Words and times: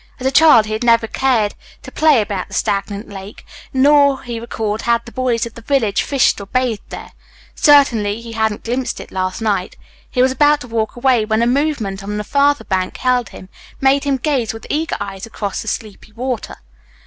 As 0.19 0.25
a 0.25 0.31
child 0.31 0.65
he 0.65 0.73
had 0.73 0.83
never 0.83 1.05
cared 1.05 1.53
to 1.83 1.91
play 1.91 2.21
about 2.23 2.47
the 2.47 2.55
stagnant 2.55 3.07
lake, 3.09 3.45
nor, 3.71 4.23
he 4.23 4.39
recalled, 4.39 4.81
had 4.81 5.05
the 5.05 5.11
boys 5.11 5.45
of 5.45 5.53
the 5.53 5.61
village 5.61 6.01
fished 6.01 6.41
or 6.41 6.47
bathed 6.47 6.89
there. 6.89 7.11
Certainly 7.53 8.19
he 8.21 8.31
hadn't 8.31 8.63
glimpsed 8.63 8.99
it 8.99 9.11
last 9.11 9.43
night. 9.43 9.75
He 10.09 10.23
was 10.23 10.31
about 10.31 10.61
to 10.61 10.67
walk 10.67 10.95
away 10.95 11.23
when 11.23 11.43
a 11.43 11.45
movement 11.45 12.01
on 12.03 12.17
the 12.17 12.23
farther 12.23 12.63
bank 12.65 12.97
held 12.97 13.29
him, 13.29 13.47
made 13.79 14.03
him 14.03 14.17
gaze 14.17 14.53
with 14.55 14.65
eager 14.71 14.97
eyes 14.99 15.27
across 15.27 15.61
the 15.61 15.67
sleepy 15.67 16.11
water. 16.13 16.55